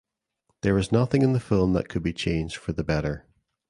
There 0.63 0.79
is 0.79 0.91
nothing 0.91 1.21
in 1.21 1.33
the 1.33 1.39
film 1.39 1.73
that 1.73 1.87
could 1.87 2.01
be 2.01 2.11
changed 2.11 2.55
for 2.55 2.73
the 2.73 2.83
better. 2.83 3.27